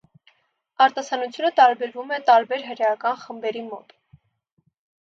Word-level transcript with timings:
Արտասանությունը 0.85 1.51
տարբերվում 1.61 2.15
է 2.17 2.19
տարբեր 2.31 2.67
հրեական 2.71 3.25
խմբերի 3.27 3.67
մոտ։ 3.71 3.97